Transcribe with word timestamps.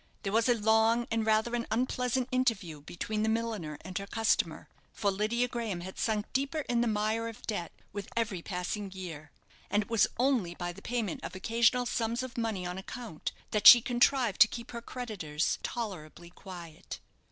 There 0.23 0.33
was 0.33 0.49
a 0.49 0.55
long 0.55 1.05
and 1.11 1.27
rather 1.27 1.53
an 1.53 1.67
unpleasant 1.69 2.27
interview 2.31 2.81
between 2.81 3.21
the 3.21 3.29
milliner 3.29 3.77
and 3.81 3.95
her 3.99 4.07
customer, 4.07 4.67
for 4.91 5.11
Lydia 5.11 5.47
Graham 5.47 5.81
had 5.81 5.99
sunk 5.99 6.25
deeper 6.33 6.61
in 6.67 6.81
the 6.81 6.87
mire 6.87 7.27
of 7.27 7.43
debt 7.45 7.71
with 7.93 8.09
every 8.17 8.41
passing 8.41 8.91
year, 8.93 9.29
and 9.69 9.83
it 9.83 9.91
was 9.91 10.07
only 10.17 10.55
by 10.55 10.71
the 10.73 10.81
payment 10.81 11.23
of 11.23 11.35
occasional 11.35 11.85
sums 11.85 12.23
of 12.23 12.35
money 12.35 12.65
on 12.65 12.79
account 12.79 13.31
that 13.51 13.67
she 13.67 13.79
contrived 13.79 14.41
to 14.41 14.47
keep 14.47 14.71
her 14.71 14.81
creditors 14.81 15.59
tolerably 15.61 16.31
quiet. 16.31 16.99